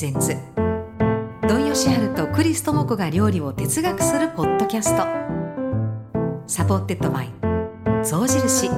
[0.00, 0.34] presents
[1.46, 5.04] 土井善晴とクリス智子が料理を哲学するポッドキャスト。
[6.46, 7.30] supported by
[8.02, 8.70] 象印。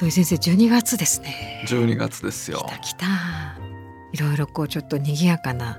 [0.00, 1.64] 土井先生12月ですね。
[1.68, 2.66] 12月ですよ。
[2.66, 3.06] 来た来た。
[4.12, 5.78] いろいろこうちょっと賑やかな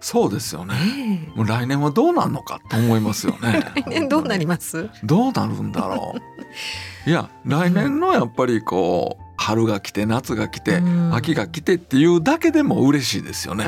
[0.00, 0.74] そうですよね。
[0.74, 3.62] ねもう来年はどうなるのかと思いますよね。
[3.76, 4.88] え 来年どうなります？
[5.04, 6.20] どうなるんだろう。
[7.10, 11.14] いや来年のやっぱりこう春が来て夏が来てうん。
[11.14, 13.66] 秋が来てっていうだけでも嬉しいですよね。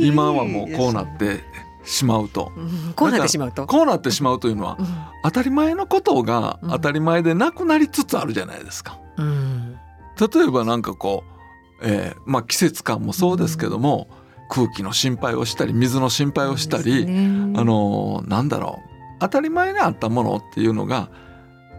[0.00, 1.40] 今はもうこうなって
[1.84, 2.52] しまうと。
[2.56, 3.66] うんこうなってしまうと。
[3.66, 4.86] こうなってしまうというのはうん。
[5.24, 6.70] 当たり前のことがうん。
[6.70, 8.98] 当たり前でなくなりつつあるじゃないですか。
[9.18, 9.76] うん。
[10.18, 11.32] 例えばなんかこう、
[11.82, 14.08] えーまあ季節感もそうですけども、
[14.54, 17.58] 空気の心配をしたり水の心配をしたり、ね。
[17.58, 18.90] あのーなんだろう。
[19.20, 21.08] 当たり前にあったものっていうのが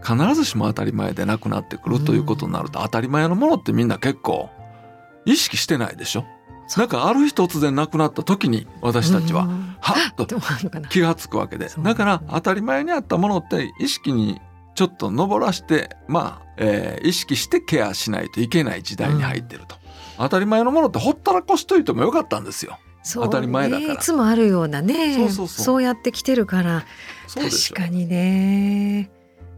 [0.04, 4.50] 必ずしも当たり前でなくなってくるということになると、当たり前のものってみんな結構
[5.24, 6.24] 意識してないでしょ？
[6.76, 9.76] なんかある日突然なくなった時に私たちはうん。
[9.80, 10.26] はっと
[10.90, 11.68] 気がつくわけで。
[11.78, 14.40] だから当たり前にあったものって意識に
[14.74, 19.76] ちょっと上らしてまあ、えー意識してケアしないといけない時代に入ってると、
[20.18, 22.78] 当たり前のものってほったらかしといてもよかったんですよ。
[23.14, 23.88] 当たり前だから。
[23.88, 25.28] ねいつもあるようなね。
[25.28, 26.84] そうやってきてるから。
[27.32, 29.10] 確かにね。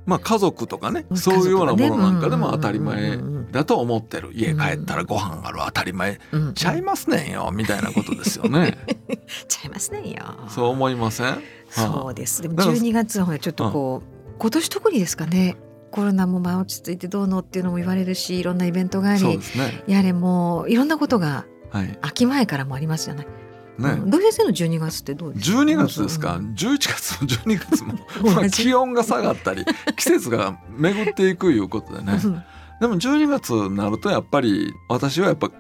[0.05, 3.19] まあ家族とかねうんそういうようなものなんかでも当たり前
[3.51, 4.31] だと思ってる。
[4.35, 6.21] 家帰ったらご飯ある当たり前。
[6.33, 6.55] うん。
[6.55, 8.79] ちゃいますねんよみたいなことですよね。
[9.49, 10.25] ちゃいますねよ。
[10.49, 11.39] そう思いません？
[11.71, 12.43] そうです。
[12.43, 15.57] でもだから12月はちょっとこう今年特にですかね
[15.91, 19.39] コロナもまあ落ち着いてどうのっていうのも言われるしいろんなイベントがありね。
[19.87, 21.99] やれもういろんなことがはい。
[22.03, 23.33] 秋前からもありますじゃない、ね。
[23.79, 24.11] うん。
[24.11, 29.65] 土井先生の12月ってどうですか？12月ですか？11月も12月も 気温が下がったり
[29.97, 32.21] 季節が巡っていくいうことでね。
[32.23, 32.43] うん。
[32.81, 35.51] でも12月になるとやっぱり私はやっぱ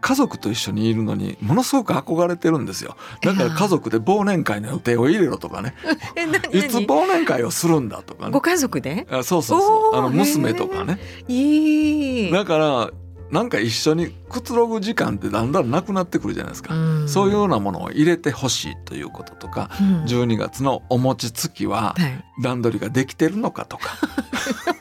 [0.00, 2.96] 家族と一緒にいるのにものすごく憧れてるんですよ。
[3.22, 5.74] だから家族で忘年会の予定を入れろとかね。
[6.52, 8.32] いつ何忘年会をするんだとかね。
[8.32, 9.06] ご家族で？
[9.10, 9.96] あそうそうそう。
[9.96, 10.98] あの娘とかね。
[11.28, 12.32] いい。
[12.32, 12.90] だから
[13.30, 17.08] なんか一緒にくつろぐ時間ってだんだんなくなってくるじゃないですか、ん。
[17.08, 20.04] そういうようなものを入れてほしいということとか、うん。
[20.04, 22.24] 12月のお餅つきははい。
[22.42, 23.96] 段取りができてるのかとか。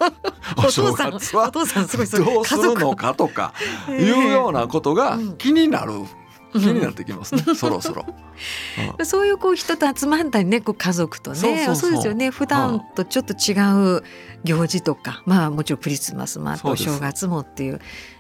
[0.06, 0.35] おお正
[0.72, 3.54] 父さんお父さんすごいそれどうするのかとか
[3.88, 5.38] 家いう族ようなことがうん。
[5.38, 6.08] 気になる、うん。
[6.54, 8.06] 気になってきますね、 そろそろ。
[8.08, 11.38] うんそういうこう人と集まったりねこう家族とね
[11.76, 12.30] そうですよね。
[12.30, 13.54] 普段とちょっと違
[13.98, 14.04] う
[14.44, 17.80] 行事とかまあもちろんクリスマスもあとお正月もっていう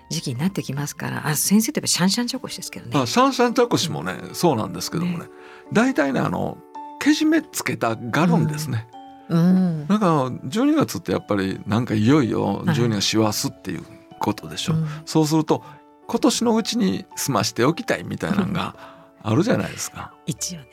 [0.09, 2.91] 時期になってきますからあ先生といえばシャンシャンチョコシですけどね。
[2.93, 5.25] まあ、シャンシャンチャコシもねそうなんですけどもね。
[5.25, 5.31] ね
[5.73, 6.57] 大体ねあの
[6.99, 8.87] けじめつけたがるんですね。
[9.29, 9.87] うん。
[9.87, 13.83] なんか12月ってやっぱりなんかいよいよ12月師走っていう
[14.19, 14.87] ことでしょ、うん。
[15.05, 15.63] そうすると
[16.07, 18.75] 今年のうちに済ましておきたいみたいなのが
[19.23, 20.13] あるじゃないですか。
[20.25, 20.67] 一応ね。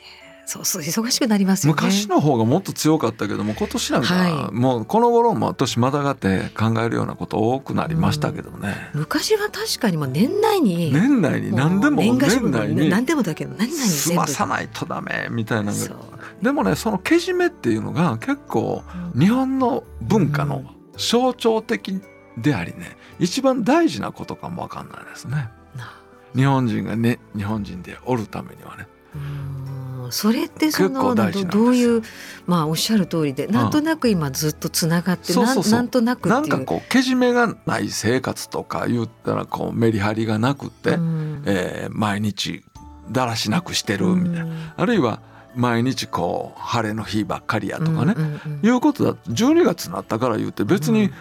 [0.45, 1.81] そうそう忙しくなりますよね。
[1.81, 4.53] 昔の方がもっと強かったけども今年なんか、はい。
[4.53, 15.97] もうこの頃も年またがって考えるようなこと多くなりましたけどね、昔は確かにもう年内に年内に何でも年内に何でもだけど何々済全部まさないとダメみたいなのがそう
[16.43, 18.83] でもねそのけじめっていうのが結構
[19.17, 20.65] 日本の文化の
[20.97, 22.01] 象徴的
[22.37, 22.97] でありね。
[23.19, 25.49] 一番大事なことかもわかんないですね。
[25.75, 25.95] な
[26.35, 28.87] 日本人がね日本人でおるためにはね。
[29.15, 30.11] うん。
[30.11, 32.01] それってそのどどういう
[32.45, 41.43] まあおっしゃる通りでなんとなく今ずっとつながってなんとなくなんかこうけじめがない生活とか言ったらこうメリハリがなくって、うん。
[41.45, 42.65] えー毎日
[43.11, 44.73] だらしなくしてるみたいな、うん。
[44.75, 45.21] あるいは
[45.55, 48.65] 毎日こう晴れの日ばっかりやとかね、うんうんうん。
[48.65, 49.13] いうことだ。
[49.29, 51.13] 12月になったから言って別に、うん。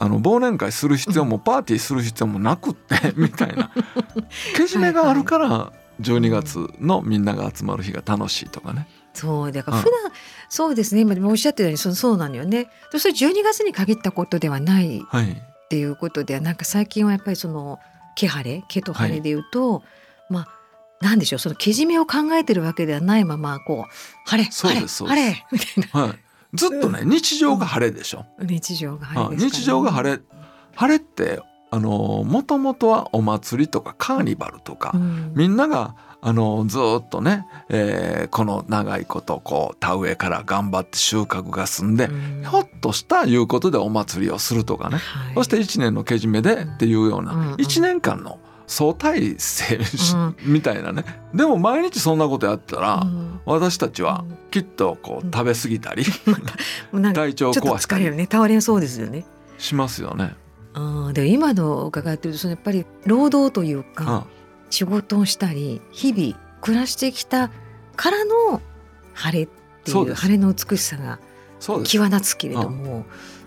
[0.00, 3.70] あの忘年会する必要もパーティーする必要もなくって みたいな。
[4.56, 8.86] けじめがあるから12月のみんなが集まる日が楽しいとかね。
[9.12, 10.12] そうだから普段、
[10.48, 11.00] そうですね。
[11.00, 12.70] 今でもおっしゃってたようにそうそうなのよね。
[12.96, 17.80] それ12月に限ったことではないはい、っていうことでなんか最近はやっぱりその
[18.14, 19.82] 毛晴れ毛と晴れで言うと、
[20.30, 20.57] まあ
[21.00, 23.92] なんでしょうそのけじめを考えてるわけではないままこう
[24.26, 26.18] 晴れ晴れ晴でれ みたいはい、
[26.54, 28.24] ずっとね日常が晴れでしょ。
[28.38, 29.44] な日常が晴あれね。
[29.44, 30.20] 日常が晴れ。
[30.74, 31.40] 晴れって
[31.70, 35.32] あのもともとはお祭りとかカーニバルとか、うん。
[35.34, 42.44] みんながあのずーっとね、えーこの長いことこう田植えから頑張って収穫が済んで、うん。
[42.48, 45.34] ひょっとしたいうことでお祭りをするとかね、はい。
[45.34, 47.54] そして1年のけじめでっていうような、うんうん。
[47.54, 49.78] 1年間の相対性
[50.14, 51.04] うんみたいなね。
[51.34, 53.40] でも毎日そんなことやったら、うん。
[53.46, 56.04] 私たちはきっとこううん食べ過ぎたり、
[56.92, 58.28] もう なんか体調ちょっと壊したり疲れるね。
[58.30, 59.24] 倒れそうですよね。
[59.56, 60.36] しますよね。
[60.74, 64.26] あで今の伺ってるとそのやっぱり労働というか、
[64.70, 67.50] 仕事をしたり日々暮らしてきた
[67.96, 68.60] からの
[69.14, 69.48] 晴れっ
[69.84, 71.18] ていう晴れの美しさが
[71.84, 73.06] 際立つけれども、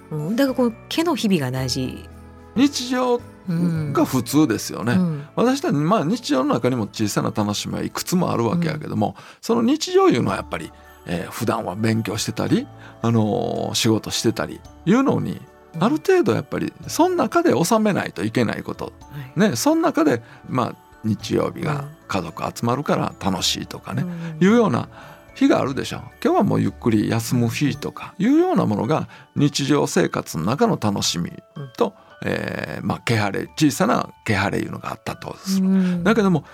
[0.10, 2.10] うん、だからこう毛の日々が大事
[2.56, 10.72] 日常が普通ですよね、うん、私たちまあ日常の中にも小さな楽しみはいくつもあるわけやけども、うん、その日常いうのはやっぱり、
[11.08, 12.68] えー、普段は勉強してたり、
[13.02, 15.42] あのー、仕事してたりいうのに
[15.80, 18.92] ある程度やっぱりその中で収めないといけないこと、は
[19.38, 24.06] い、ねその中でまあ日曜日が家族集まるから楽しいとかね、
[24.40, 24.88] いうような
[25.34, 25.98] 日があるでしょ。
[25.98, 31.32] う今日はもうゆっくり休む日とかいうようなものが日常生活の中の楽しみ
[31.78, 36.46] と、うん、えー、まあ気晴れ小さな気晴れいうのがあったとする、うん、だけども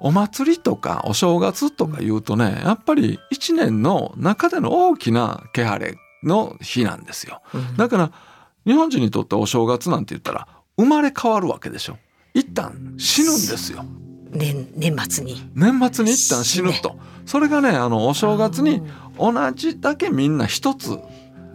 [0.00, 8.12] お祭りとかお正月とか言うとねやっぱり一年の中での大きな気晴れの日なんですよ、うん、だから
[8.66, 10.46] 日本人にとってお正月なんて言ったら
[10.76, 11.98] 生まれ変わるわけでしょ。
[12.34, 13.84] 一旦死ぬんですよ。
[14.30, 15.50] 年年末に。
[15.54, 16.96] 年末に一旦死ぬと、
[17.26, 18.82] それがねあのお正月に
[19.18, 20.98] 同じだけみんな一つ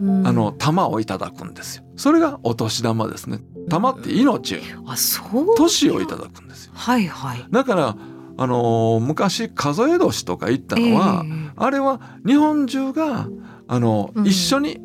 [0.00, 1.84] あの玉をいただくんですよ。
[1.96, 3.40] それがお年玉ですね。
[3.68, 5.56] 玉って命、あそう。
[5.56, 6.72] 年をいただくんですよ。
[6.74, 7.46] はいはい。
[7.50, 7.96] だから
[8.36, 13.28] あのー、昔数え年とか言ったのは、えー、あれは日本中が
[13.68, 14.80] あの、うん、一緒に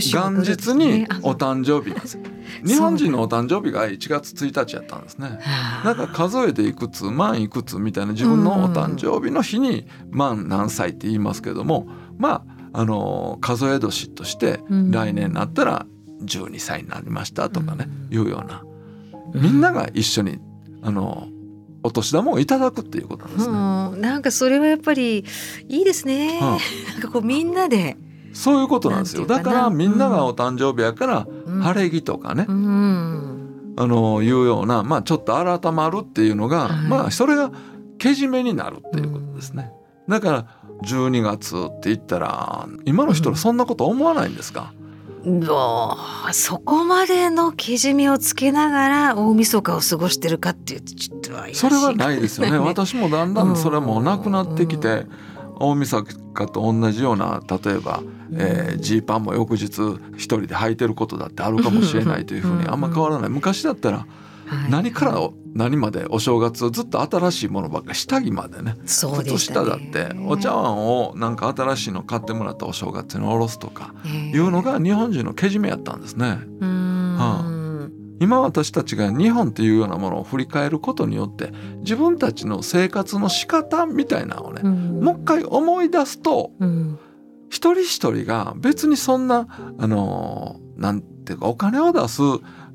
[0.00, 2.22] 元日にお誕生日なんですよ。
[2.64, 5.38] 日本人のお誕生日が1月1日やったんですね。
[5.84, 11.88] なんか数えていくつ万いくつみたいな自分のお誕生日の日に万何歳って言いますけども
[12.18, 15.86] まああの数え年として来年になったら
[16.24, 18.62] 12歳になりましたとかね、いうような。
[19.34, 20.38] みんなが一緒に
[20.82, 21.28] あの
[21.82, 24.00] お年玉をいただくっていうことなんですね。
[24.00, 25.24] なんかそれはやっぱり
[25.68, 26.40] いいですね。
[26.40, 26.56] な
[26.98, 27.96] んかこうみんなで。
[28.32, 29.26] そういうことなんですよ。
[29.26, 31.26] だからみんながお誕生日やから
[31.62, 37.52] 晴れ着とかね、うん、あのいうようなまあちょっと改まるっていうのが、はい、まあそれが
[37.98, 39.70] けじめになるっていうことですね。
[40.08, 40.46] だから
[40.82, 44.72] 12月って言ったら今の人はそんなこと思わないんですか、
[45.24, 45.96] ど
[46.28, 52.58] うそこまでのけじめをつけながら大晦日を過ごしてるかっていうとちょっとそれはないですよね。
[52.60, 55.06] 私もだんだんそれもなくなってきて、
[55.58, 58.02] 大晦日と同じような例えば
[58.34, 59.66] えー、ジーパンも翌日
[60.16, 63.30] 一人で履いてることだってあるかもしれないというふうにあんま変わらない。
[63.30, 64.06] 昔だったら
[64.70, 65.18] 何から
[65.54, 68.76] 何までお正月ずっと新しいものばっかり下着までね
[69.22, 76.38] 靴下だってお茶碗をなんか新しいの買ってもらったお正月におろすとかいうのが日本人のけじめやったんですね。
[76.60, 77.52] はあ。
[78.22, 86.52] 今私たちが日本っていうようなものを振り返ることによって自分たちの生活の仕方みたいなのをね、もう一回思い出すと、
[87.50, 92.22] 一人一人が別にそんなあのなんていうかお金を出す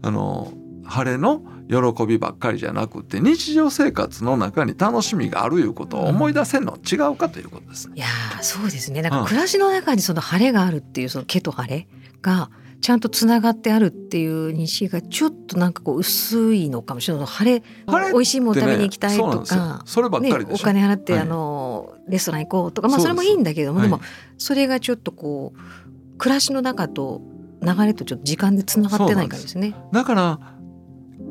[0.01, 0.51] あの
[0.83, 7.95] 晴れの喜びばっかりじゃなくて日常生活の中に楽しみがあるいうことを思い出せるの違うかということですね。
[7.97, 8.07] いや
[8.41, 9.01] そうですね。
[9.01, 11.87] なんか暮らしの中にその晴れがあるっていうその毛と晴れ
[12.21, 12.49] が
[12.79, 17.25] ちゃんとつながってあるっていう認識がちょっとなんかこう薄いのかもしれない。
[17.25, 23.99] 晴れ晴れ美味しいもの食べに行きたいとか、そればっかりお金払って、はい、あのレストラン行こうとかまあそれもいいんだけどもでも
[24.37, 27.21] それがちょっとこう暮らしの中と
[27.61, 29.75] 流れとちょっと時間でつながってないからですね。
[29.91, 30.39] だから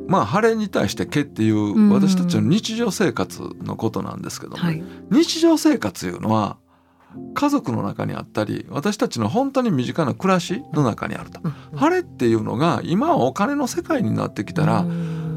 [0.06, 6.58] まあ晴れに対して毛っていう私たちの日常生活のことなんですけども、はい、日常生活いうのは
[7.34, 14.84] 家族の中にあったり私たちの本当に身近な暮らしの中にあると、うん、晴れっていうのが今はお金の世界になってきたら、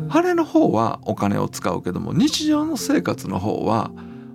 [0.09, 3.91] 晴れの方はお金を使うけども日常の生活の方は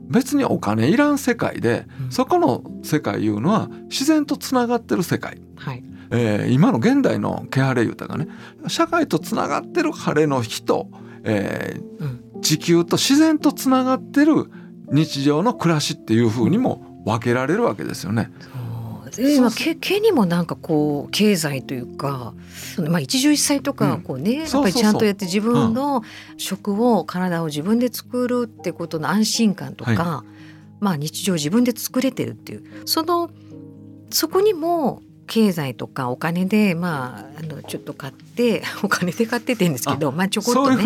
[0.08, 8.28] 別にお金いらん世界で、うん、そこの世界いうのは自然とつながってる世界、はいえー、今の現代のケハレユタがね
[8.68, 10.88] 社会とつながってる晴れの日と、
[11.24, 14.50] えーうん、地球と自然とつながってる
[14.90, 18.30] 日常の暮らしっていうふうにも分けられるわけですよね。
[19.18, 22.34] 今毛毛にもなんかこう経済というか、
[22.88, 26.02] まあ、一汁一菜とかこうね、うん、やっぱりちゃんとやって自分の
[26.36, 33.30] 食を、体を自分で作るってことの安心感とか、はい、まあ日常自分で作れてるっていうその
[34.10, 40.84] そこにも経済とかお金でまああのちょっと買って お金で買っててんですけどまあちょこっとね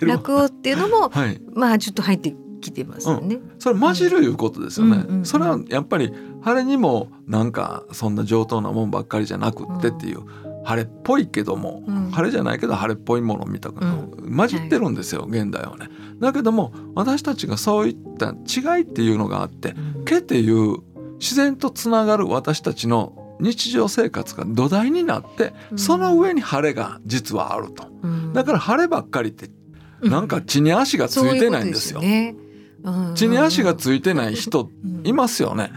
[0.00, 6.12] 落語っていうのも、 はい、まあちょっと入ってきてますよね、うん、それ混じるいうことですよね、うんうんうん、それはやっぱり
[6.42, 10.20] 晴れにもなんかそんな上等なもんばっかりじゃなくってっていう、
[10.64, 15.88] 晴れっぽいけども、晴れじゃないけど晴れっぽいものを見たく混じってるんですよ、現代はね。
[16.18, 19.74] だけども私たちがそういった違いっていうのがあって、
[20.04, 20.78] 毛っていう
[21.18, 29.50] 自然とつながる私たちの日常生活が土台になってその上に晴れが実はあると、うん、だから晴ればっかりって
[30.02, 32.00] なんか地に足がついてないんですよ。
[32.00, 32.45] うんううすね
[33.14, 34.70] 地に足がついてない人
[35.02, 35.72] いますよね。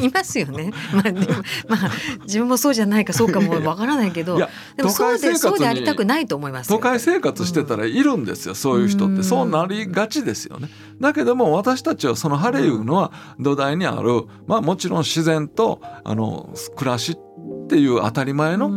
[0.00, 0.72] いますよね。
[0.92, 1.26] まあでも
[1.68, 1.90] まあ
[2.24, 4.38] 自分もそうじゃないかそうかもわからないけど、
[4.76, 10.68] でもそうでそうでありたくないと思います都会生活してたらいるんですよ、そういう人ってそうなりがちですよね。
[11.00, 18.68] だけども私たちはその晴れいうのは土台にあるまあもちろん自然とあの暮らしっていう当たり前の、え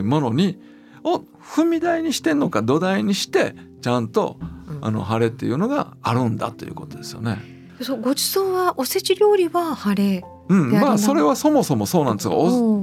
[0.00, 0.58] ー、ものに
[1.04, 4.38] を踏み台にしてんのか土台にしてちゃんと
[4.82, 7.38] あの晴れっていうのがあるんだということですよね。
[7.82, 12.34] そうごちそうはおせち料理は晴れうん、まあそれはそもそもそうなんですが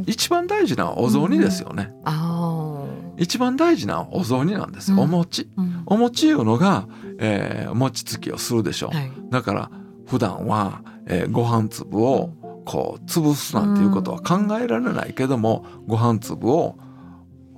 [0.05, 1.91] 一番大事なお雑煮ですよね。
[2.05, 6.87] うん、一番大事なお雑煮なんです、うん、お餅、うん、お餅いうのが、
[7.19, 8.89] えー、餅つきをするでしょ。
[8.93, 9.71] う、はい、だから
[10.05, 12.29] 普段は、えー、ご飯粒を
[12.63, 16.77] こう潰すなんていうことは考えられないけども、ご飯粒を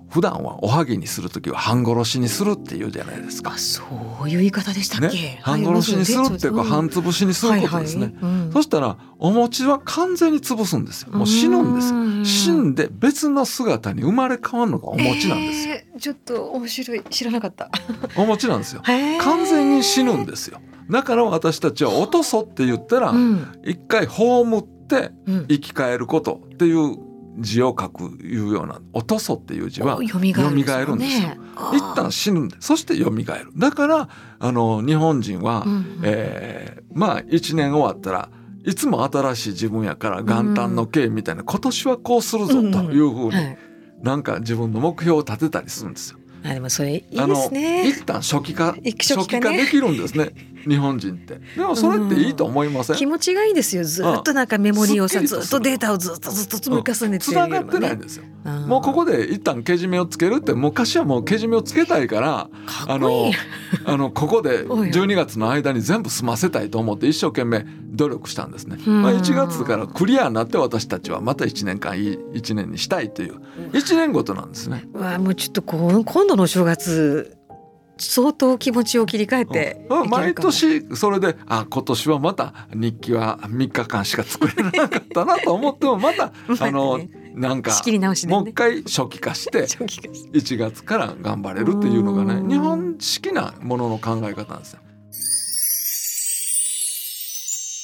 [0.10, 3.58] 普段はおはぎにする時は半殺しにするっていうじゃないですか。
[3.58, 3.84] そ
[4.24, 5.18] ういう言い方でしたっけ？
[5.18, 8.16] ね、半殺しにするっていうか、半潰しにすることですね。
[8.52, 11.12] そしたらお餅は完全に潰すんですよ。
[11.12, 12.26] もう死ぬんですよ。
[12.26, 15.76] 死んで別の姿に生まれ変わるのがお餅なんですよ。
[15.76, 17.70] えー、ちょっと面白い知らなかった。
[18.18, 18.82] お餅なんですよ。
[18.84, 20.60] 完全に死ぬんですよ。
[20.90, 23.14] だから私たちは落とそって言ったら、
[23.64, 25.12] 一回葬って
[25.48, 26.98] 生き返ることっていう
[27.38, 31.30] 字を書くいうような「落とそ」っていう字は蘇るんですよ。
[31.74, 33.26] 一旦死ぬんでそして蘇る。
[33.58, 34.10] だから
[34.40, 38.30] あの日本人は、うん、えー、まあ一年終わったら
[38.66, 42.60] いつも新しい自分やから元旦の刑みたいな、うん、今年はこうするぞと
[42.92, 43.58] いうふうに、はい、
[44.02, 46.20] なんか自分の目標を立てたりするんですよ。
[46.44, 47.90] あでもそれいいですね。
[47.90, 50.32] 一旦初期化、初期化できるんですね。
[50.68, 51.40] 日本人って。
[51.56, 53.84] でもそれっていいと思いません、気持ちがいいですよ。
[53.84, 58.26] ずっとなんかメモリーをさずっとデータをずっとずっと積み重ねてつな、がってないんですよ
[58.68, 62.50] もうここで一旦けじめをつけるって昔はもうけじめをつけたいから
[62.88, 63.32] あの
[63.86, 73.40] あのここで12月の間に全部済ませたいと思って一生懸命努力したんですね、まあ、1月からクリアになって私たちはまた1年間いい1年にしたいという
[73.74, 74.88] 1年ごとなんですね。
[74.94, 77.39] わもうちょっとこ今度の正月
[78.00, 87.00] 相当気持ちを切り替えて、うん、毎年それであ今年はまた日記は3日間しか作れなかったなと思ってもまたあの
[87.36, 87.72] なんか
[88.28, 89.64] もう一回初期化して
[90.34, 94.80] 1月から頑張れるっていうのがね日本式なものの考え方なんですよ。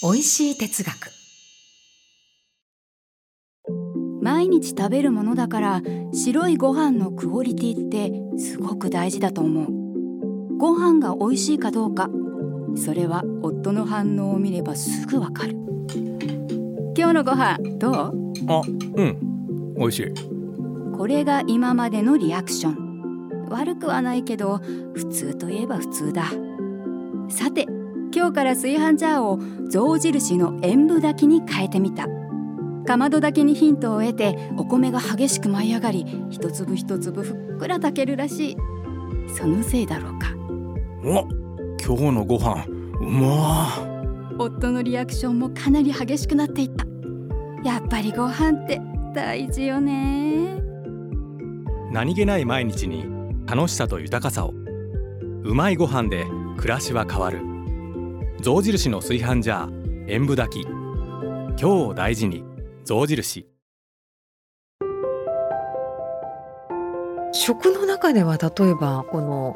[0.03, 1.11] 美味しい哲学。
[4.21, 5.81] 毎日食べるものだから
[6.11, 9.84] 白いご飯のクオリティってすごく大事だと思う。
[10.57, 12.09] ご飯が美味しいかどうか。
[12.75, 15.55] それは夫の反応を見ればすぐわかる。
[16.97, 17.93] 今日のご飯どう？
[18.47, 18.61] あ
[18.95, 19.75] うん。
[19.77, 20.13] 美味しい。
[20.97, 23.47] これが今までのリアクション。
[23.49, 24.59] 悪くはないけど
[24.93, 26.25] 普通といえば普通だ。
[27.29, 27.63] さて
[28.13, 32.07] 今日から炊飯ジャーを象印の塩分炊きに変えてみた。
[32.85, 38.57] かまど炊きにヒントを得てお米が激しく舞い上がり一粒一粒ふっくら炊けるらしい。
[39.27, 40.27] そのせいだろうか
[41.07, 41.27] お
[41.85, 42.65] 今日のご飯
[42.99, 43.77] うま
[44.39, 46.83] 夫のリアクションもかなり激しくなっていった。
[47.63, 48.81] やっぱりご飯って
[49.13, 50.59] 大事よね。
[51.91, 53.05] 何気ない毎日に
[53.45, 54.53] 楽しさと豊かさを。
[55.43, 56.25] うまいご飯で
[56.57, 57.39] 暮らしは変わる。
[58.41, 60.67] 象印の炊飯ジャー塩分炊き。
[60.67, 62.43] 今日を大事に
[62.83, 63.45] 象印。
[67.31, 69.55] 食の中では例えばこの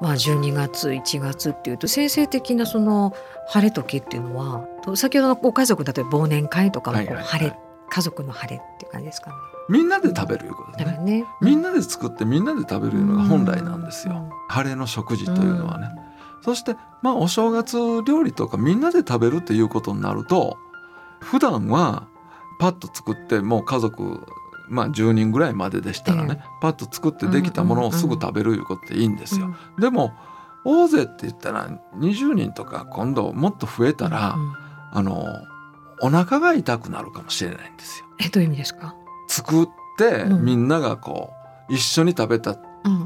[0.00, 3.14] まあ、12月1月っていうと先生的なその
[3.48, 4.66] 晴れ時っていうのは
[4.96, 7.58] 先ほどのご家族例えば忘年会とかも晴れ、はいはいはい、
[7.90, 9.36] 家族の晴れっていう感じですかね。
[9.68, 10.98] みんなで食べるいうことね。
[11.02, 15.90] ね、みんなで作ってみんなで食べるのが本来なんですよ、晴れの食事というのはね。
[16.42, 20.56] そしてまあお正月料理とかみんなで食べるっていうことになると
[21.20, 22.08] 普段は
[22.58, 24.26] パッと作ってもう家族
[24.70, 29.46] まあ、10人ぐらいまででしたらね、えー、パッと作ってできたものをすぐ食べるいうことでいいんですよ。
[29.46, 30.12] うんうん、でも
[30.64, 34.54] 大勢って言ったら20人とか今度もっと増えたら、うん、
[34.92, 35.26] あの
[36.02, 38.06] お腹が痛くなるかもしれないんですよ。
[38.20, 38.94] えどういう意味ですか？
[39.28, 39.66] 作っ
[39.98, 41.32] てみんながこ
[41.68, 42.56] う、一緒に食べた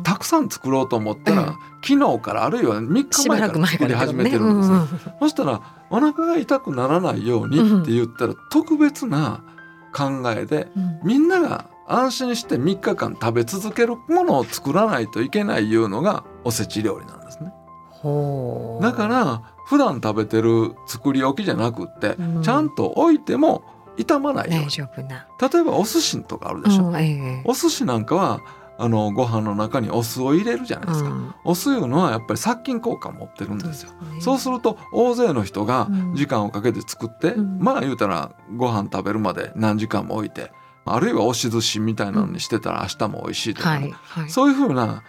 [0.02, 4.86] たくさん作ろうと思ったら、昨日からあるいは3日前から作り始めてるんですよ。
[5.20, 9.42] そしたらお腹が痛くならないようにって言ったら、特別な
[9.94, 17.52] 考えで、うん、みんなが安心して3日間食べ続けるものを作らないといけないいうのがおせち料理なんですね。
[18.82, 23.64] だから普段食べてる作り置きじゃなくって、うん、ちゃんと置いても
[23.96, 24.62] 傷まないよ。
[24.62, 24.66] う
[25.02, 25.50] に。
[25.52, 27.42] 例えばお寿司とかあるでしょ、うんええ。
[27.44, 28.40] お寿司なんかは
[28.76, 31.34] あのご飯の中にお酢を入れるじゃないですか、うん。
[31.44, 33.92] お酢いうのはやっぱり殺菌効果を持ってるんですよ。
[33.92, 34.20] ね。
[34.20, 37.58] そうすると大勢の人がうん時間をかけて作って、うん。
[37.60, 40.50] まあ言うたらご飯食べるまで何時間も置いて
[40.84, 44.30] あるいは押し寿司みたいなのにしてたら明日も美味しいとかね、はいはい。
[44.30, 45.02] そういうふうな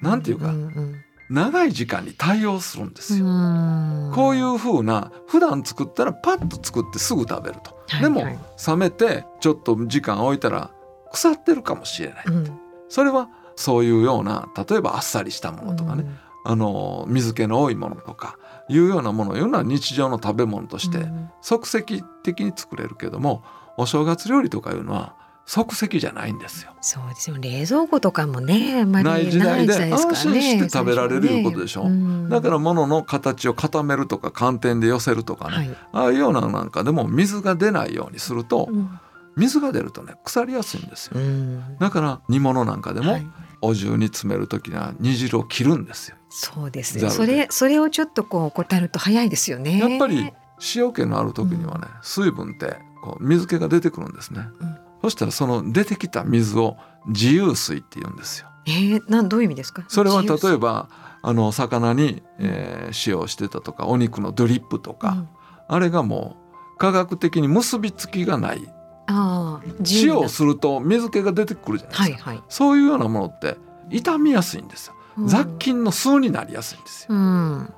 [0.00, 3.26] なんていうか、んん長い時間に対応するんですよ。
[3.26, 4.12] うん。
[4.14, 7.76] こういうふうな普段作ったらパッと作ってすぐ食べると。
[8.00, 8.32] でもはい。
[8.34, 10.70] はい冷めてちょっと時間置いたら
[11.12, 12.24] 腐ってるかもしれない。
[12.26, 16.06] うんそれはそういうような例えばあっさりしたものとかね、
[16.44, 23.42] あの水気の多いものとかいうようなものいうのは日常の食べ物としてうん即席的に作れるけども
[23.76, 25.16] お正月料理とかいうのは
[25.48, 26.72] 即席じゃないんですよ。
[26.82, 27.36] そうですよ。
[27.40, 31.84] 冷蔵庫とかもねまりない時代で安心して食べられるいうことでしょ。
[31.84, 35.76] うんだから物の形を固めるとか寒天で寄せるとかね、はい。
[35.92, 39.00] ああいうようななんかでも水が出ないようにするとうん
[39.38, 41.12] 水が出るとね腐りやすいんですよ。
[41.14, 41.78] うん。
[41.78, 43.26] だから煮物なんかでもはい。
[43.60, 46.16] お重に詰める時には煮汁を切るんですよ。
[46.28, 47.10] そうですね。
[47.10, 49.78] それそれをちょっとこう怠ると早いですよね。
[49.78, 50.32] やっぱり
[50.76, 54.42] 塩気のある時にはね、水分ってこう水気が出てくるんですね。
[54.60, 54.78] うん。
[55.02, 56.76] そしたらその出てきた水を
[57.08, 58.48] 自由水って言うんですよ。
[58.66, 59.84] えー、なんどういう意味ですか？
[59.88, 60.88] それは例えばば
[61.22, 65.26] あの魚に、えー使用してたとかお肉のドリップとか、
[65.68, 66.36] あれがも
[66.74, 68.72] う科学的に結びつきがない
[69.08, 72.44] 塩をすると水気が出てくるじゃないですか、はいはい。
[72.48, 73.56] そういうようなものって
[73.90, 75.28] 傷みやすいんですよ、うん。
[75.28, 77.14] 雑菌の数になりやすいんですよ。
[77.14, 77.72] うん。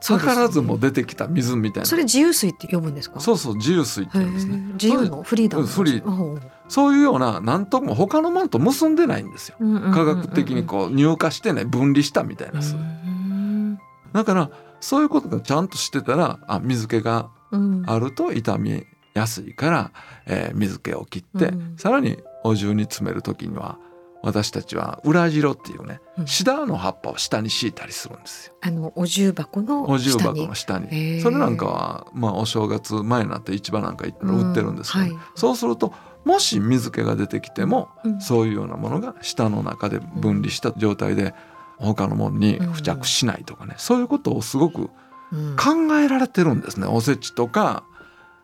[0.00, 0.34] そうですね。
[0.34, 1.86] 図らずも出てきた水みたいな。
[1.86, 3.18] それ自由水って呼ぶんですか？
[3.18, 4.54] そうそう自由水ってへ言うんですね。
[4.54, 4.72] ー。
[4.74, 5.64] 自由のフリーダム。
[5.64, 6.40] うんフリー。
[6.68, 9.56] そういうようななんとも他のものと結んでないんですよ。
[9.58, 9.94] うんうんうんうん。
[9.94, 13.78] 科学的にこう乳化してね分離したみたいな、うん
[14.12, 17.84] だからそういうことがちゃんとしてたらあ水気がうん。
[17.86, 18.84] あると傷み
[19.16, 19.90] やすいから、
[20.26, 21.76] えー水気を切って、うん。
[21.76, 23.78] さらにお重に詰める時には
[24.22, 26.26] 私たちは裏白っていうねうん。
[26.26, 28.54] シダの葉っぱを下に敷いたりするんですよ。
[28.60, 31.20] あのお重箱のお重箱の下に。
[31.20, 35.10] それなんかは、まあ、お正月前になって市場なんか行ったら売ってるんですけど、うん。
[35.14, 35.24] はい。
[35.34, 35.92] そうすると
[36.24, 38.20] もし水気が出てきても、うん。
[38.20, 41.34] そういうようなものが下の中で分離した状態で
[41.78, 44.90] 他のものに付着しないとかね、そういうことをすごく
[45.32, 45.56] うん。
[45.56, 46.86] 考えられてるんですね。
[46.86, 47.84] おせちとか、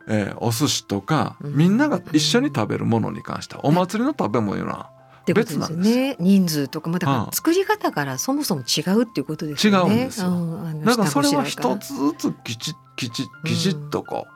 [0.09, 1.55] えーお寿司とか、うん。
[1.57, 4.91] みんなが一緒に食べるものに関してはお祭りの食べ物は
[5.27, 9.95] 別なんですね人数とかもだか作り方からそもそも違うっていうことですよね。
[9.95, 10.85] 違うんですよ。
[10.85, 14.27] だからそれは一つずつきちきちきちっとこ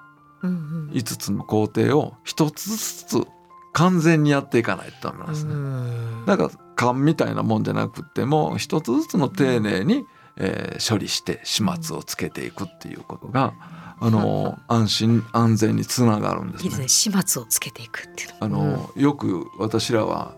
[0.43, 0.51] うん。
[0.51, 0.57] うう
[0.89, 0.91] ん。
[0.91, 2.77] 5つの工程を一つず
[3.23, 3.27] つ
[3.73, 5.53] 完全にやっていかないとダメなんですね。
[5.53, 6.25] うん。
[6.27, 10.05] だから勘みたいなもんじゃなくっても一つずつの丁寧に、
[10.37, 13.55] えー処理して始末をつけていくっていうことが、
[13.99, 16.65] あの安心安全につながるんですね。
[16.65, 16.89] いいですね。
[16.89, 20.35] 始末をつけていくっていうあの、よく私らは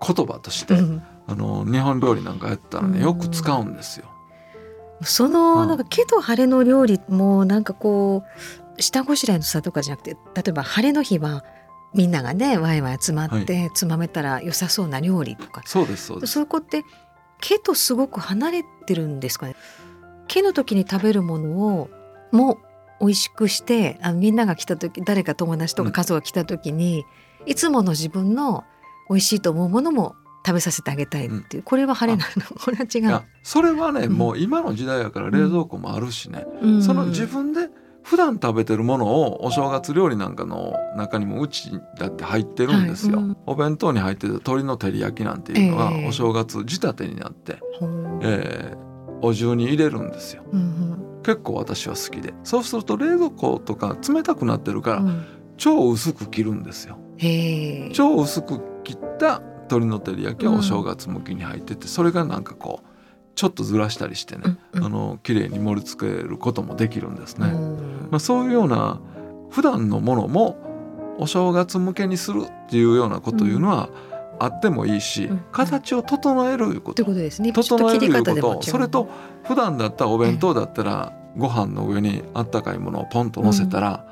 [0.00, 1.02] 言葉として、うん。
[1.28, 4.06] あの日本料理なんかやったらねよく使うんですよ。
[5.02, 5.32] そうん。
[5.32, 8.22] のなんか毛と晴れの料理もなんかこ
[8.78, 11.44] う下ごしらえの差とかじゃなくて例えば晴れの日は
[11.94, 16.34] みんながねワイワイ集まってつまめたら良さそうな料理とか、そうですそうです。
[16.34, 16.84] そういう子って
[17.40, 19.56] 毛とすごく離れてるんですかね。
[20.28, 21.90] 毛の時に食べるものを
[22.32, 22.58] もう
[23.00, 25.92] 美味しくしてあのみんなが来た時誰か友達とかうん。
[25.92, 27.04] 家族が来た時に、
[27.46, 28.64] いつもの自分の
[29.08, 32.42] 美味しいと思うものも食べさせてあげたいっていう、これは晴れなの。
[32.58, 34.12] これは違いうやそれはね、うん。
[34.12, 36.82] もう今の時代やから冷蔵庫もあるしね、うん。
[36.82, 37.68] その自分で
[38.02, 43.36] 普段食べてるものをお正月料理なんかの中にもうちだって入ってるんですよ、はいうん。
[43.46, 46.08] お弁当に入ってた鶏の照り焼きなんていうのはええ。
[46.08, 47.58] お正月仕立てになって、
[48.22, 48.86] えー
[49.22, 50.42] お重に入れるんですよ。
[50.52, 52.34] うん結構私は好きで。
[52.44, 55.24] そうすると冷蔵庫とか冷たくなってるから、うん。
[55.56, 56.98] 超薄く切るんですよ。
[57.92, 62.86] 超薄く切った鶏の照り焼きはお正月向きに入っててそれがなんかこう
[63.34, 64.84] ちょっとずらしたりしてね、うんうん。
[64.84, 67.48] あの綺麗に盛り付けることもできるんですね。
[67.48, 69.00] うんまあ、そういうような
[69.50, 70.56] 普段のものも
[71.18, 73.88] お正月向けにするっていうようなこというのは
[74.38, 75.44] あってもいいし、うん。
[75.52, 76.96] 形を整えるいうこと。
[76.96, 77.52] ということですね。
[77.52, 78.62] 整えるいうこと。
[78.62, 79.08] それと
[79.44, 84.04] 普段だったらお弁当だったらご飯の上にあったかいものをポンと乗せたら、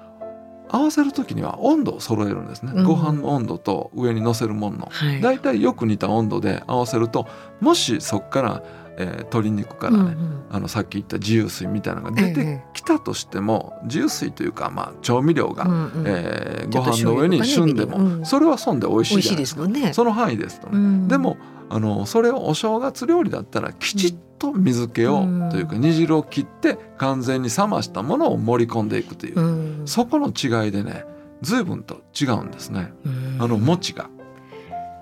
[0.69, 2.85] 合わせる時には温度を揃えるんですね、うん。
[2.85, 4.89] ご飯の温度と上に乗せるものの。
[4.91, 5.21] はい。
[5.21, 7.27] だいたいよく似た温度で合わせると
[7.61, 8.63] もしそこから、
[8.97, 10.45] えー鶏肉からね、うんうん。
[10.51, 16.05] あのさっき言った自由水みたいなのが出てええきたとしても、自由水というか、まあ、調味料が、うんうん。
[16.07, 18.25] えーご飯の上に旬でも、うん。
[18.25, 19.67] それはそんで美味しいいじゃないですか。
[19.67, 19.93] ね。
[19.93, 21.09] その範囲ですとね、うん。
[21.09, 21.37] でも
[21.75, 31.05] あのそれをお正月料理だったらきちっと水気を、うんというか煮汁を切って完全に冷ましたものを盛り込んでいくという、うんそこの違いでね
[31.43, 32.93] 随分と違うんですね。
[33.41, 34.09] あの餅が。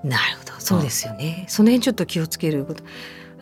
[0.03, 1.45] なるほどそうですよね。
[1.49, 2.83] その辺ちょっと気をつけること。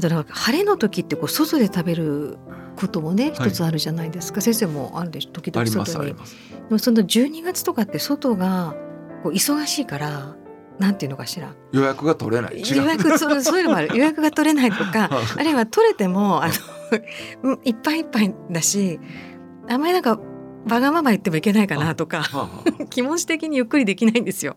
[0.01, 2.37] だから晴れの時ってこう外で食べる
[2.77, 5.31] こともね一つあるじゃないですか、はい、先生もあるでしょ？
[5.31, 6.15] 時々外に。
[6.79, 8.75] その12月とかって外が
[9.23, 10.37] こう忙しいから
[10.81, 11.55] なんていうのかしら。
[11.73, 12.59] 予約が取れない。
[12.59, 13.89] 予約そうそういうのもある。
[13.97, 16.49] 予約が取れないとかあるいは取れてもあ
[17.45, 18.99] のいっぱいいっぱいだし
[19.69, 20.19] あんまりなんか
[20.69, 22.25] わがまま言ってもいけないかなとか
[22.89, 24.57] 気持ち的にゆっくりできないんですよ。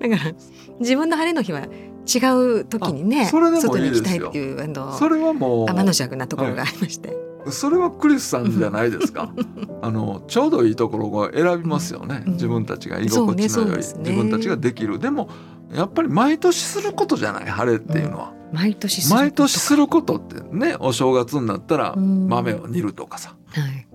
[0.00, 0.32] だから
[0.80, 2.18] 自分の晴れの日は違
[2.60, 7.08] う時にね外に行きたいっていうあのそれはもう天の弱なところがありまして。
[7.08, 9.32] はいそれはクリスさんじゃないですか。
[9.82, 14.98] あのちょうどいいところを選びますよね、うん、自分たちが居心地の良い、ねね、自分たちができる。
[14.98, 15.28] でも
[15.72, 23.86] やっぱり毎年することじゃない晴れっていうのは、うん、毎年毎年することってねお正月になったら豆を煮るとかさ、はい、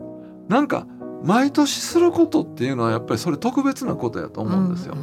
[0.47, 0.85] なんか
[1.23, 4.95] 毎年することっていうのはやっぱりそれ特別なことやと思うんですよ、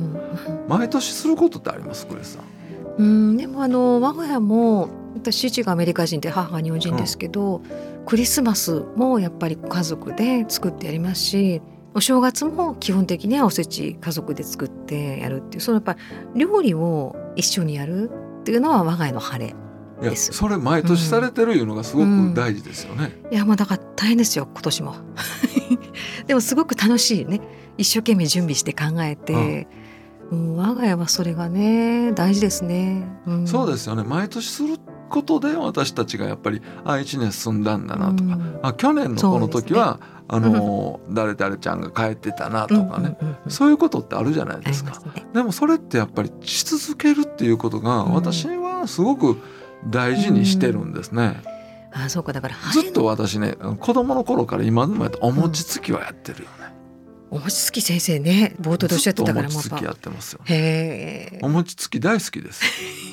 [0.67, 2.56] 毎年することってありますクリスさん？
[2.99, 11.63] うんでもあの我が家も私父がアメリカ人で母が日本人ですけど、うん、クリスマスもやっぱり家族で作ってやりますし
[11.95, 15.97] お正月も基本的にはおせち家族で作ってやるっていうそのやっぱ
[16.35, 19.55] 料理を一緒にやるっていうのは我が家の晴れ
[20.03, 23.13] いやそれ毎年されてるいうのがすごく大事ですよね。
[23.21, 24.95] うんうん、いやもうだから大変ですよ今年も。
[26.29, 27.41] でもすごく楽しいね
[27.79, 29.67] 一生懸命準備して考えて、
[30.31, 33.07] うん、我が家はそれがね大事ですね。
[33.27, 34.03] うん、そうですよね。
[34.03, 44.95] 毎年することで私たちがやっぱりあ1年進んだんだなとか、うん、あ去年のこの時は、ね、あの、うん、誰々ちゃんが帰ってたなとかね、うんうんうん、そういうことってあるじゃないですか。
[44.95, 49.41] すね、でもそれってやっぱりし続けるっていうことが私はすごく
[49.89, 51.43] 大事にしてるんですね。
[51.93, 52.33] あそうか。
[52.33, 56.76] だからずっと私ね子供の頃から今でもやってお餅つきはやってるよね。
[57.31, 61.39] お餅つき先生ね冒頭でおっしゃってたからもお餅つきやってますよ、ね。
[61.43, 62.63] お餅つき大好きです。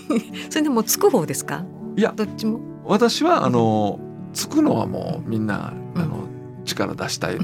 [0.50, 1.66] それでもつく方ですか？
[1.98, 2.60] いやどっちも？
[2.86, 4.00] 私はあの
[4.34, 6.28] つくのはもうみんな、あの
[6.66, 7.38] 力出したい、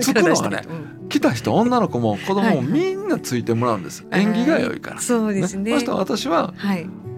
[0.00, 0.62] つくのはね、
[1.08, 5.72] 来た人女の子も子供もみんなついてもらうんです、縁起が良いから、そうですね。
[5.72, 6.54] そして私は、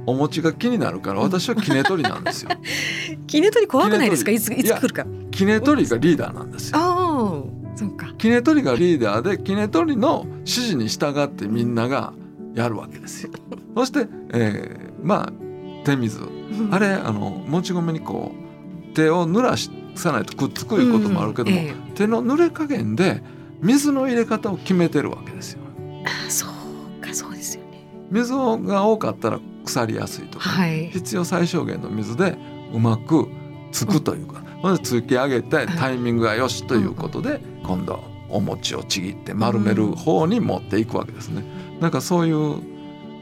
[0.07, 2.51] お餅が気になるから私はきねとりなんですよ。
[3.29, 4.31] きねとり怖くないですか？
[4.33, 5.07] いついつ来るか。
[5.31, 7.51] きねとりがリーダーなんですよ。
[7.75, 8.13] そうか。
[8.19, 12.13] きねとりがリーダーできねとりの指示に従ってみんなが
[12.55, 13.33] やるわけですよ。
[13.77, 15.33] そして、えー、まあ
[15.85, 16.21] 手水
[16.71, 19.57] あれあのもち米にこう手を濡ら
[19.97, 23.23] さないとくっつくいうこともあるけども、うんええ、手の濡れ加減で
[23.61, 25.61] 水の入れ方を決めてるわけですよ。
[26.05, 27.87] あそうかそうですよね。
[28.11, 32.37] 水が多かったら腐りやすいとか、はい、必要最小限の水で
[32.73, 33.29] うまく
[33.73, 41.45] つくというか、ま、ずつき上げてタイミングがよしということで、今度お餅をちぎって丸める方に持っていくわけですね。
[41.81, 42.61] なんかそういう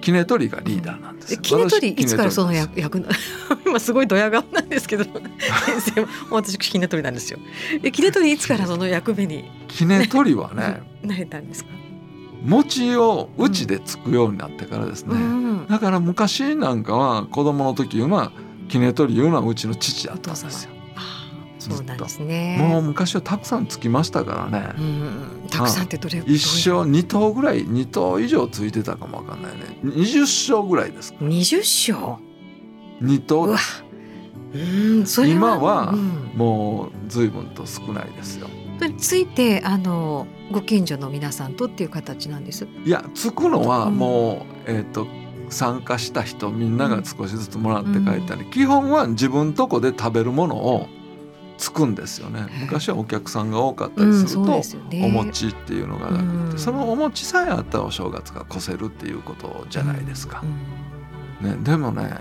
[0.00, 1.37] キネトリがリーダーなんです。
[1.42, 3.04] キネトリいつからその役役
[3.66, 5.04] 今すごいドヤ顔なんですけど
[5.66, 7.38] 先生も私キネトリなんですよ。
[7.82, 11.70] でキネトリいつからその役目にキネトリはね なれたんですか？
[12.42, 18.32] 餅をうちでつくようになってからですね、うん、だから昔なんかは子供の時は
[18.70, 20.77] キネトリいうのはうちの父だったんですよ。
[21.76, 22.57] そうなんですね。
[22.61, 24.74] もう昔はたくさんつきましたからね。
[24.78, 29.78] うん、たくさんってどれ一生二頭ぐらい二頭以上ついてたかもわかんないね。
[29.83, 32.18] 二十升ぐらいです二十升。
[33.00, 33.59] 二頭うわ。
[34.54, 35.92] うんそれは今は
[36.35, 38.48] もう随分と少ないですよ。
[38.96, 42.66] ついてあのご近所の皆さんとっていう形なんです？
[42.85, 45.07] いやつくのはもう、うん、えっ、ー、と
[45.50, 50.87] 参加した人みんなが少しずつもらって帰ったり、うん、基本は自分とこで食べるものを
[51.59, 52.47] つくんですよね。
[52.61, 54.62] 昔はお客さんが多かったりすると、
[55.05, 60.42] お餅っていうのがなくて、そのお餅さえあったらお正月が越せるっていうことじゃないですか。
[61.40, 62.16] ね、でもね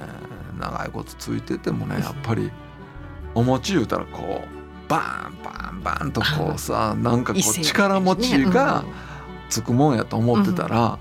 [0.59, 2.51] 長いことついててもねやっぱり
[3.33, 8.83] お餅言うたらこうバーンバーンバーンとこうさなんかこう力持ちが
[9.49, 10.99] つくもんやと思ってたら、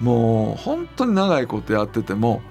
[0.00, 2.42] もう本当に長いことやってても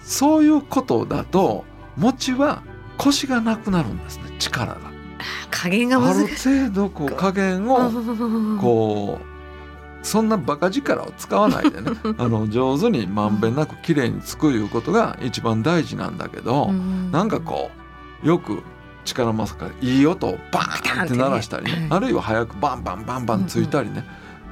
[0.00, 1.64] そういうことだと
[1.96, 2.62] 餅は
[2.98, 4.80] 腰がなくなるんですね力が。
[5.50, 7.90] 加減がある程度こう加減を
[8.60, 11.90] こうそんなバカ力を使わないでね。
[12.18, 17.70] あの上手にまんべんなく綺麗につくいうことが一番大事なんだけど、ん、なんかこ
[18.22, 18.62] うよく
[19.04, 24.04] 力まさかいい音をバーンって鳴らしたりね、あるいは早くバンバンバンバンついたりね、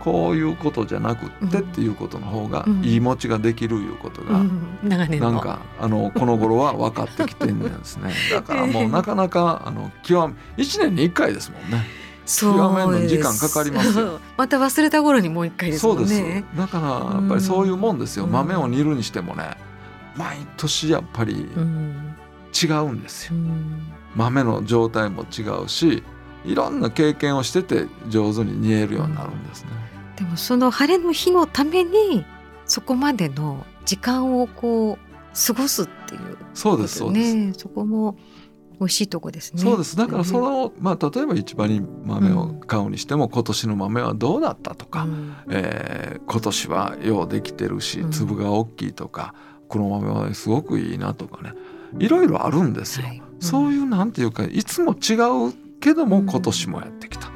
[0.05, 4.45] こういうことじゃなくってっていうことの方がいい持ちができるいうことが、
[4.83, 8.13] なんかあのこの頃は分かってきてんですね。
[8.31, 11.87] だからもうなかなかあの極め1年に1回ですもんね。
[12.27, 14.21] 極めるのに時間かかりますよ。
[14.37, 16.23] また忘れた頃にもう一回ですそうです。
[16.55, 16.89] だから
[17.21, 19.57] やっぱりそういうもんですよ、豆を煮るにしてもね
[20.17, 23.35] 毎年やっぱり違うんですよ、
[24.15, 26.03] 豆の状態も違うし
[26.45, 29.71] いろんな経験をしてて上手に煮えるようになるんですね、
[30.17, 32.25] でもその晴れの日のために
[32.67, 37.61] そこまでの時間をこう過ごすっていう、ね、そうですそうです。
[37.61, 38.17] そこも
[38.81, 39.63] 美味しいとこですね。
[39.63, 39.97] そうです。
[39.97, 51.53] だからその、まあ例えば市場に豆を買うにしても、うん、今年の豆はどうだったとか、うん、えー、今年はようできてるし粒が大きいとか、うん、黒豆はすごくいいなとかね。
[51.99, 53.19] いろいろあるんですよ、はい。
[53.19, 55.15] うん、そういうなんていうかいつも違
[55.51, 57.31] うけども今年もやってきた、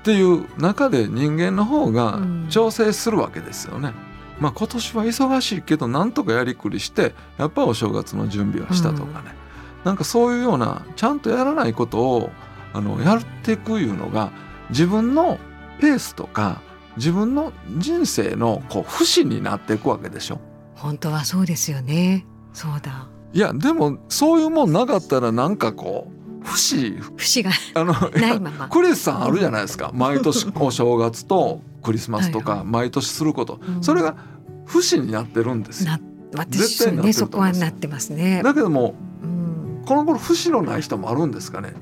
[0.00, 3.92] っていう中で人間の方が調整するわけですよね。
[4.38, 9.34] まあ、今年は忙しいけどなんとかやりくりしてやっぱお正月の準備はしたとかね、
[9.80, 12.30] うん、なんかそういうようなちゃんとやらないことを
[12.72, 14.32] あのやっていくいうのが
[14.70, 15.38] 自分の
[15.80, 16.62] ペースとか
[16.96, 20.40] 自分の人生のこう不死になっていくわけでしょ。
[20.74, 22.24] 本当はそうですよね。
[22.54, 23.08] そうだ。
[23.32, 26.98] いやでもそういうもんなかったらなんかこう節？
[27.16, 28.68] 節があのないまま。
[28.68, 29.90] クリスさんあるじゃないですか。
[29.94, 34.16] 毎年お正月とクリスマスとか毎年すること、はいはい、それが
[34.66, 35.92] 不死になってるんですよ。
[36.48, 38.42] 絶対ねそこはなってますね。
[38.42, 41.74] だけども、うん、この頃不死のない人もあるんですかね。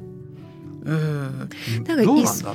[0.84, 1.48] うん。
[1.84, 2.54] だからどうなんだろう。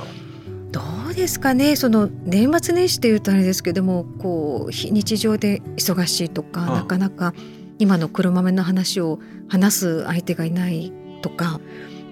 [0.72, 1.76] どうですかね。
[1.76, 7.32] その年末年始っていうとあれですけどもこう非日常で忙しいとか、なかなか
[7.78, 11.60] 今の黒豆の話を話す相手がいないとか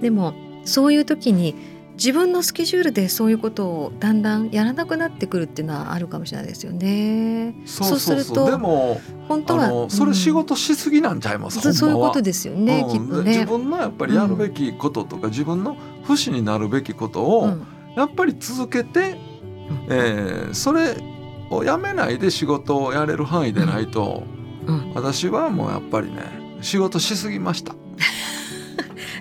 [0.03, 0.35] でも
[0.65, 1.55] そういう時に
[1.95, 7.55] 自分のスケジュールでそういうことをだんだんやらなくなってくるっていうのはあるかもしれないですよね。
[7.67, 13.31] そうするとでも本当はそれ仕事しすぎなんちゃいます、うん、そういうことですよね、うん、きっとね。
[13.31, 17.57] 自分のやっぱりやるべきこととか、うん、自分の不死になるべきことを
[17.97, 19.17] やっぱり続けて、うん、
[19.91, 20.97] えー、それ
[21.51, 24.25] をやめないで仕事をやれる範囲でないと、
[24.95, 27.75] 私はもうやっぱりね仕事しすぎました。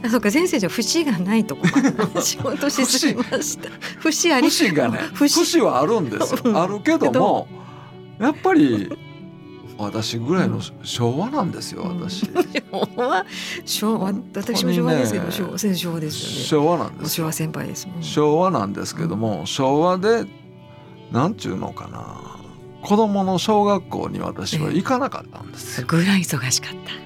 [0.04, 1.64] あそうか先生じゃ節がないとこ
[2.22, 3.70] 仕事しすぎました。
[4.00, 4.34] 節。
[4.34, 5.60] あり節がね節。
[5.62, 6.62] はあるんですよ。
[6.62, 7.48] あるけども
[8.20, 8.92] やっぱり
[9.78, 12.30] 私ぐらいの昭和なんですよ、私。
[12.72, 13.26] 昭和？
[13.66, 16.44] 昭和私も昭和ですけど、ね、昭和ですよね。
[16.46, 20.26] 昭和なんです昭和先輩です昭和なんですけども、昭和で
[21.12, 22.38] なんちゅうのかな。
[22.84, 25.88] 子供の小学校に私は行かなかったんですよ。
[25.88, 27.01] ぐらい忙しかった。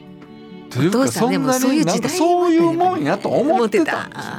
[0.75, 4.33] というかそんなになんかそういうもんやと思ってたんですよ。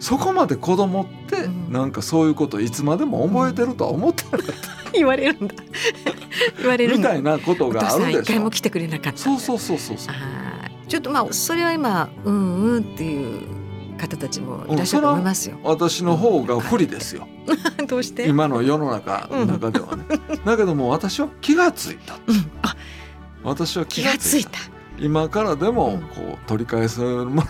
[0.00, 4.90] そこまで子供ってなんかそういうこといつまでも覚えてるとは思ってなかった。
[4.92, 5.54] 言われるんだ。
[6.58, 8.20] 言われるみたいなことがあるでしょ。
[8.20, 9.18] 一回も来てくれなかった。
[9.18, 10.14] そうそうそうそうそう。
[10.88, 13.46] ちょっとまあそれは今うんうんっていう
[13.98, 15.58] 方たちもいらっしゃると思いますよ。
[15.62, 17.28] 私の方が不利ですよ。
[17.88, 18.28] どうして？
[18.28, 20.04] 今の世の中の中ではね。
[20.44, 22.14] だけども私は気がついた。
[22.26, 22.76] うん、あ、
[23.42, 24.58] 私は気がついた。
[24.98, 27.42] 今からでもこう取り返すもの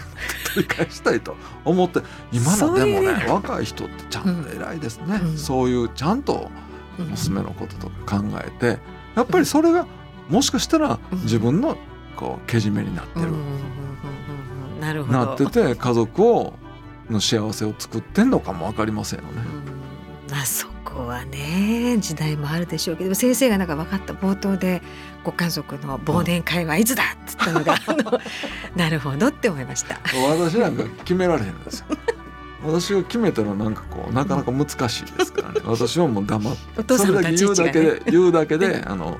[0.54, 2.00] 取り返したいと思って
[2.32, 6.50] 今のでもね若い人ってちゃんと偉いですね、うん、そういうちゃんと
[6.98, 8.78] 娘のこととか考えて
[9.14, 9.86] やっぱりそれが
[10.28, 11.76] もしかしたら自分の
[12.16, 13.32] こうけじめになってる、
[14.80, 16.52] なるほどなってて家族を
[17.08, 19.40] の幸せを作ってんのかも分かりませんよね。
[20.32, 24.80] あそこはね時代もあるでしょうけど先生がなんか分かった冒頭で
[25.22, 27.74] ご家族の忘年会はいつだっつったのが、
[28.74, 30.00] なるほどって思いました。
[30.28, 31.86] 私なんか決められへんですよ。
[32.64, 35.60] 私が決めたらなんかこうなかなか難しいですからね。
[35.66, 36.98] 私はもう黙って。
[36.98, 39.18] それだけ言うだけで言うだけで あの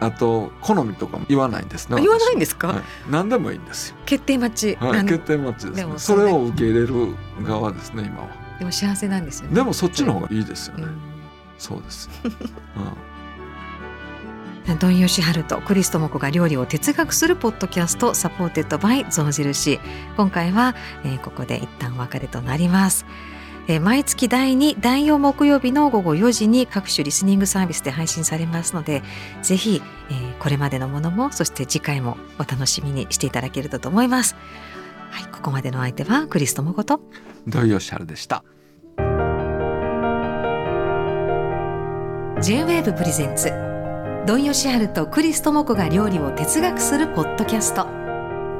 [0.00, 2.74] あと好みとかも言わないんですね言わないんですか、は。
[2.74, 3.96] い、何でもいいんですよ。
[4.06, 11.00] 決定待ち、はい、決定待ちです、ね、それを受け入れる側ですね今はでも幸せなんですよ、ね、でもそっちの方がいいですよね、うん、
[11.58, 12.08] そうです。
[12.24, 13.14] うん。
[14.78, 19.78] ドンヨシハルとクリストモコが料理を哲学するポッドキャスト supported by 象印。
[20.16, 23.04] 今回は、えー、ここで一旦お別れとなります、
[23.68, 29.02] えー、毎月第2第4木曜日の午後4時に各種リスニングサービスで配信されますので
[29.42, 34.34] ぜひ、えー、これまでのものもそして次回もお楽しみにしていただけると思います。
[35.10, 37.00] はいここまでの相手はクリストモコと
[37.46, 38.44] 土井善晴でした。
[42.40, 43.52] J-WAVE プレゼンツ
[44.26, 47.86] 土井善晴とクリストモコが料理を哲学するポッドキャスト。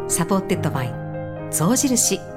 [0.09, 0.95] サポーテッドバイ
[1.51, 2.34] 象印。